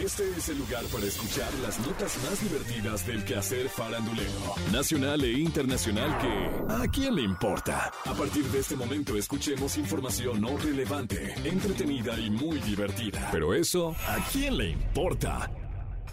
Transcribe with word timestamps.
Este 0.00 0.22
es 0.36 0.48
el 0.48 0.58
lugar 0.58 0.84
para 0.86 1.04
escuchar 1.04 1.52
las 1.62 1.78
notas 1.80 2.16
más 2.24 2.40
divertidas 2.40 3.06
del 3.06 3.24
quehacer 3.24 3.68
farandulero, 3.68 4.54
nacional 4.72 5.22
e 5.22 5.32
internacional 5.32 6.18
que 6.18 6.72
¿a 6.72 6.88
quién 6.88 7.14
le 7.14 7.22
importa? 7.22 7.92
A 8.06 8.14
partir 8.14 8.44
de 8.44 8.60
este 8.60 8.74
momento 8.74 9.16
escuchemos 9.16 9.76
información 9.76 10.40
no 10.40 10.56
relevante, 10.56 11.34
entretenida 11.44 12.18
y 12.18 12.30
muy 12.30 12.58
divertida. 12.60 13.28
Pero 13.30 13.52
eso, 13.54 13.94
¿a 14.06 14.16
quién 14.32 14.56
le 14.56 14.70
importa? 14.70 15.50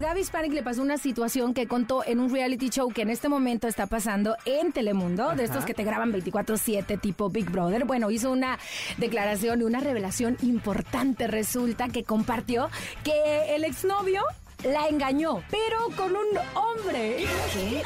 Gaby 0.00 0.24
Spanik 0.24 0.52
le 0.52 0.62
pasó 0.64 0.82
una 0.82 0.98
situación 0.98 1.54
que 1.54 1.68
contó 1.68 2.04
en 2.04 2.18
un 2.18 2.28
reality 2.32 2.68
show 2.68 2.90
que 2.90 3.02
en 3.02 3.10
este 3.10 3.28
momento 3.28 3.68
está 3.68 3.86
pasando 3.86 4.36
en 4.44 4.72
Telemundo, 4.72 5.34
de 5.36 5.44
estos 5.44 5.64
que 5.64 5.72
te 5.72 5.84
graban 5.84 6.10
24/7 6.12 6.98
tipo 6.98 7.30
Big 7.30 7.48
Brother. 7.48 7.84
Bueno, 7.84 8.10
hizo 8.10 8.32
una 8.32 8.58
declaración 8.98 9.60
y 9.60 9.64
una 9.64 9.78
revelación 9.78 10.36
importante. 10.42 11.28
Resulta 11.28 11.88
que 11.88 12.02
compartió 12.02 12.70
que 13.04 13.54
el 13.54 13.62
exnovio 13.62 14.24
la 14.64 14.88
engañó, 14.88 15.42
pero 15.50 15.88
con 15.96 16.12
un 16.16 16.38
hombre. 16.54 17.24
¿Qué? 17.52 17.82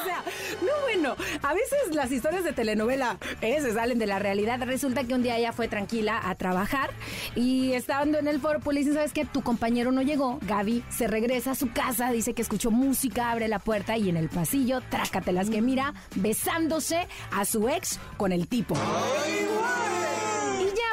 O 0.00 0.04
sea, 0.04 0.22
no 0.62 0.80
bueno, 0.82 1.16
a 1.42 1.54
veces 1.54 1.94
las 1.94 2.10
historias 2.10 2.44
de 2.44 2.52
telenovela 2.52 3.18
eh, 3.40 3.60
se 3.60 3.72
salen 3.72 3.98
de 3.98 4.06
la 4.06 4.18
realidad. 4.18 4.60
Resulta 4.64 5.04
que 5.04 5.14
un 5.14 5.22
día 5.22 5.36
ella 5.36 5.52
fue 5.52 5.68
tranquila 5.68 6.20
a 6.22 6.34
trabajar 6.34 6.90
y 7.34 7.72
estando 7.72 8.18
en 8.18 8.28
el 8.28 8.40
foro, 8.40 8.60
pues 8.60 8.74
le 8.74 8.80
dicen, 8.80 8.94
¿sabes 8.94 9.12
qué? 9.12 9.24
Tu 9.24 9.42
compañero 9.42 9.92
no 9.92 10.02
llegó. 10.02 10.38
Gaby 10.42 10.84
se 10.90 11.06
regresa 11.06 11.52
a 11.52 11.54
su 11.54 11.72
casa, 11.72 12.10
dice 12.10 12.34
que 12.34 12.42
escuchó 12.42 12.70
música, 12.70 13.30
abre 13.30 13.48
la 13.48 13.58
puerta 13.58 13.96
y 13.96 14.08
en 14.08 14.16
el 14.16 14.28
pasillo, 14.28 14.80
trácatelas 14.90 15.50
que 15.50 15.62
mira, 15.62 15.94
besándose 16.16 17.08
a 17.32 17.44
su 17.44 17.68
ex 17.68 17.98
con 18.16 18.32
el 18.32 18.48
tipo. 18.48 18.74
Y 18.74 19.36
ya 19.36 19.39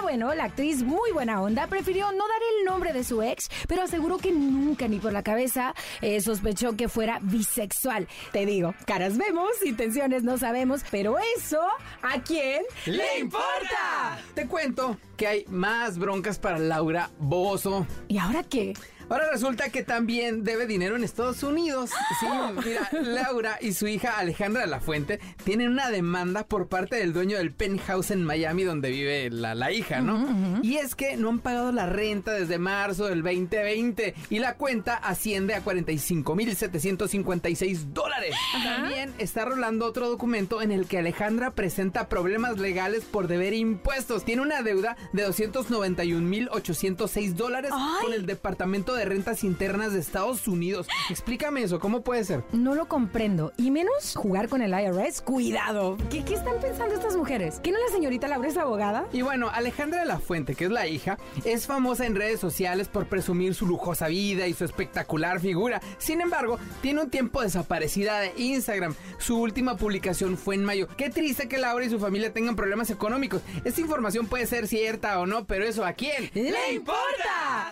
bueno, 0.08 0.34
la 0.34 0.46
actriz 0.46 0.84
muy 0.84 1.12
buena 1.12 1.42
onda 1.42 1.68
prefirió 1.68 2.10
no 2.14 2.26
dar 2.30 2.42
el 2.60 2.66
nombre 2.66 2.94
de 2.94 3.04
su 3.04 3.22
ex, 3.22 3.50
pero 3.68 3.82
aseguró 3.82 4.18
que 4.18 4.32
nunca 4.32 4.88
ni 4.88 5.00
por 5.00 5.12
la 5.12 5.22
cabeza 5.22 5.76
eh, 6.00 6.22
sospechó 6.22 6.78
que 6.78 6.88
fuera 6.88 7.20
bisexual. 7.22 8.08
Te 8.32 8.46
digo, 8.46 8.74
caras 8.86 9.18
vemos, 9.18 9.50
intenciones 9.66 10.24
no 10.24 10.38
sabemos, 10.38 10.86
pero 10.92 11.18
eso, 11.36 11.60
¿a 12.02 12.22
quién 12.22 12.64
le 12.86 13.20
importa? 13.20 14.18
Te 14.34 14.48
cuento 14.48 14.96
que 15.18 15.28
hay 15.28 15.46
más 15.50 15.98
broncas 15.98 16.40
para 16.40 16.58
Laura 16.58 17.10
Bozo. 17.20 17.86
¿Y 18.08 18.18
ahora 18.18 18.44
qué? 18.44 18.76
Ahora 19.10 19.32
resulta 19.32 19.70
que 19.70 19.84
también 19.84 20.44
debe 20.44 20.68
dinero 20.68 20.98
en 20.98 21.04
Estados 21.04 21.42
Unidos. 21.44 21.92
Sí, 22.20 22.26
mira, 22.66 22.90
Laura 22.92 23.58
y 23.62 23.72
su 23.74 23.88
hija 23.88 24.18
Alejandra 24.18 24.64
de 24.64 24.68
la 24.68 24.80
Fuente 24.82 25.20
tienen 25.44 25.70
una 25.70 25.90
demanda 25.90 26.46
por 26.46 26.68
parte 26.68 26.98
del 26.98 27.14
dueño 27.14 27.38
del 27.38 27.54
penthouse 27.54 28.12
en 28.12 28.24
Miami 28.24 28.64
donde 28.64 28.90
vive 28.92 29.30
la, 29.30 29.56
la 29.56 29.72
hija, 29.72 30.02
¿no? 30.02 30.60
Y 30.62 30.76
es 30.78 30.94
que 30.96 31.16
no 31.16 31.30
han 31.30 31.40
pagado 31.40 31.72
la 31.72 31.86
renta 31.86 32.34
desde 32.34 32.58
marzo 32.58 33.06
del 33.06 33.24
2020 33.24 34.14
y 34.30 34.40
la 34.40 34.56
cuenta 34.56 34.96
asciende 34.96 35.54
a 35.56 35.64
45.756 35.64 37.94
dólares. 37.94 38.36
También 38.64 39.14
está 39.20 39.46
rolando 39.46 39.86
otro 39.86 40.10
documento 40.10 40.62
en 40.62 40.72
el 40.72 40.86
que 40.88 40.98
Alejandra 40.98 41.52
presenta 41.52 42.10
problemas 42.10 42.58
legales 42.60 43.06
por 43.06 43.28
deber 43.28 43.54
impuestos. 43.54 44.26
Tiene 44.26 44.42
una 44.42 44.64
deuda 44.64 44.98
de 45.14 45.26
291.806 45.28 47.34
dólares 47.34 47.72
con 48.02 48.14
el 48.14 48.26
Departamento 48.26 48.96
de 48.98 49.06
Rentas 49.06 49.44
Internas 49.44 49.94
de 49.94 50.00
Estados 50.00 50.48
Unidos. 50.48 50.88
Explícame 51.10 51.64
eso, 51.64 51.80
¿cómo 51.80 52.02
puede 52.02 52.24
ser? 52.24 52.44
No 52.52 52.76
lo 52.76 52.88
comprendo. 52.88 53.54
Y 53.58 53.72
menos 53.72 54.16
jugar 54.16 54.50
con 54.50 54.62
el 54.62 54.72
IRS. 54.74 55.22
Cuidado. 55.22 55.98
¿Qué, 56.10 56.24
qué 56.26 56.34
están 56.34 56.60
pensando 56.62 56.96
estas 56.96 57.16
mujeres? 57.16 57.60
¿Que 57.60 57.72
no 57.72 57.80
la 57.80 57.92
señorita 57.92 58.28
Laura 58.28 58.48
es 58.48 58.58
abogada? 58.58 59.06
Y 59.14 59.22
bueno, 59.22 59.50
Alejandra 59.50 60.02
de 60.02 60.06
la 60.06 60.20
Fuente, 60.20 60.56
que 60.56 60.66
es 60.66 60.72
la 60.72 60.88
hija, 60.88 61.18
es 61.46 61.66
famosa 61.68 62.06
en 62.06 62.16
redes 62.16 62.40
sociales 62.40 62.88
por 62.88 63.06
presumir 63.08 63.54
su 63.56 63.66
lujosa 63.68 64.08
vida 64.08 64.48
y 64.48 64.54
su 64.54 64.66
espectacular 64.66 65.40
figura. 65.40 65.82
Sin 65.98 66.22
embargo, 66.22 66.60
tiene 66.82 67.02
un 67.04 67.10
tiempo 67.10 67.42
desaparecida 67.42 68.20
de 68.20 68.34
Instagram. 68.38 68.96
Su 69.18 69.40
última 69.40 69.78
publicación 69.78 70.38
fue 70.38 70.56
en 70.56 70.66
mayo. 70.66 70.88
Qué 70.98 71.10
triste 71.10 71.48
que 71.48 71.58
Laura 71.58 71.86
y 71.86 71.90
su 71.90 72.00
familia 72.00 72.34
tengan 72.34 72.56
problemas 72.56 72.90
económicos. 72.90 73.42
Esta 73.64 73.82
información 73.82 74.28
puede 74.28 74.46
ser 74.48 74.68
cierta 74.68 75.20
o 75.20 75.26
no, 75.26 75.46
pero 75.46 75.66
eso 75.66 75.86
a 75.86 75.94
quién 75.94 76.30
¡Le 76.34 76.74
importa! 76.74 76.98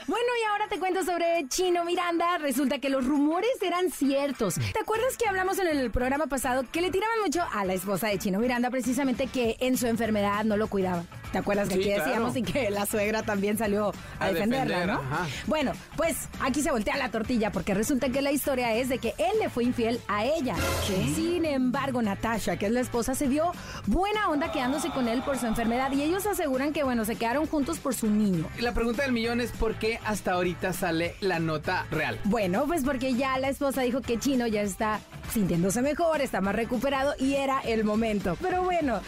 Bueno, 0.08 0.26
y 0.42 0.46
ahora 0.52 0.68
te 0.68 0.80
cuento 0.80 1.04
sobre 1.04 1.48
Chino 1.48 1.84
Miranda. 1.86 2.38
Resulta 2.38 2.80
que 2.80 2.90
los 2.90 3.06
rumores 3.06 3.52
eran 3.62 3.92
ciertos. 3.92 4.56
¿Te 4.56 4.80
acuerdas 4.80 5.18
que 5.18 5.28
hablamos 5.28 5.60
en 5.60 5.68
el 5.68 5.92
programa 5.92 6.28
pasado 6.28 6.64
que 6.72 6.82
le 6.82 6.92
tiraban 6.92 7.20
mucho 7.22 7.42
a 7.52 7.66
la 7.66 7.74
esposa 7.74 8.08
de 8.08 8.18
Chino 8.18 8.40
Miranda 8.40 8.70
precisamente 8.70 9.28
que 9.28 9.58
en 9.60 9.78
su 9.78 9.88
enfermedad 9.88 10.44
no 10.44 10.58
lo 10.58 10.68
cuidaba? 10.68 11.04
¿Te 11.36 11.40
acuerdas 11.40 11.68
que 11.68 11.74
Sí, 11.76 11.82
aquí 11.82 11.90
claro. 11.96 12.06
decíamos 12.06 12.38
y 12.38 12.44
que 12.44 12.70
la 12.70 12.86
suegra 12.86 13.22
también 13.24 13.58
salió 13.58 13.92
a, 14.20 14.26
A 14.28 14.32
defenderla, 14.32 14.78
defender, 14.80 14.88
¿no? 14.96 15.02
ajá. 15.02 15.28
Bueno, 15.48 15.74
pues 15.98 16.16
aquí 16.40 16.62
se 16.62 16.72
voltea 16.72 16.96
la 16.96 17.12
tortilla 17.12 17.52
porque 17.52 17.74
resulta 17.74 18.08
que 18.08 18.22
la 18.22 18.32
historia 18.32 18.74
es 18.74 18.88
de 18.88 19.00
que 19.00 19.14
él 19.18 19.38
le 19.42 19.50
fue 19.50 19.66
infiel 19.66 20.00
a 20.08 20.24
ella. 20.24 20.56
Sin 21.14 21.44
embargo, 21.44 22.02
Natasha, 22.02 22.56
que 22.56 22.68
es 22.68 22.72
la 22.72 22.80
esposa, 22.80 23.16
se 23.16 23.28
vio 23.28 23.52
buena 23.86 24.30
onda 24.30 24.54
quedándose 24.54 24.90
con 24.92 25.10
él 25.10 25.24
por 25.24 25.38
su 25.38 25.46
enfermedad 25.46 25.92
y 25.92 26.04
ellos 26.04 26.26
aseguran 26.26 26.72
que, 26.72 26.84
bueno, 26.84 27.04
se 27.04 27.18
quedaron 27.18 27.48
juntos 27.48 27.80
por 27.80 27.94
su 27.94 28.10
niño. 28.10 28.48
La 28.62 28.74
pregunta 28.74 29.04
del 29.04 29.12
millón 29.12 29.42
es 29.42 29.52
por 29.52 29.76
qué 29.76 30.00
hasta 30.06 30.32
ahorita 30.32 30.72
sale 30.72 31.16
la 31.20 31.40
nota 31.40 31.86
real. 31.92 32.18
Bueno, 32.24 32.64
pues 32.66 32.84
porque 32.86 33.14
ya 33.16 33.38
la 33.40 33.50
esposa 33.50 33.82
dijo 33.82 34.00
que 34.00 34.18
Chino 34.20 34.48
ya 34.48 34.62
está 34.62 35.02
sintiéndose 35.34 35.82
mejor, 35.82 36.22
está 36.22 36.40
más 36.40 36.56
recuperado 36.56 37.14
y 37.20 37.34
era 37.36 37.60
el 37.60 37.84
momento. 37.84 38.38
Pero 38.42 38.64
bueno, 38.64 39.02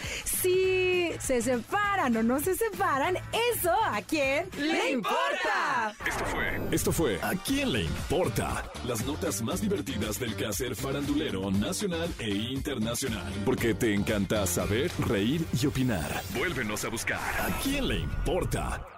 si 1.12 1.26
se 1.26 1.42
separan 1.42 2.16
o 2.16 2.22
no 2.22 2.40
se 2.40 2.54
separan, 2.54 3.16
eso 3.52 3.72
a 3.84 4.00
quién 4.02 4.48
le 4.58 4.92
importa. 4.92 5.94
Esto 6.06 6.24
fue. 6.24 6.60
Esto 6.70 6.92
fue 6.92 7.18
¿A 7.22 7.34
quién 7.34 7.72
le 7.72 7.82
importa? 7.82 8.64
Las 8.86 9.04
notas 9.04 9.42
más 9.42 9.60
divertidas 9.60 10.18
del 10.18 10.34
quehacer 10.36 10.74
farandulero 10.74 11.50
nacional 11.50 12.08
e 12.18 12.30
internacional. 12.30 13.32
Porque 13.44 13.74
te 13.74 13.94
encanta 13.94 14.46
saber, 14.46 14.90
reír 15.06 15.44
y 15.60 15.66
opinar. 15.66 16.22
Vuélvenos 16.36 16.84
a 16.84 16.88
buscar. 16.88 17.18
¿A 17.18 17.60
quién 17.62 17.88
le 17.88 17.98
importa? 17.98 18.97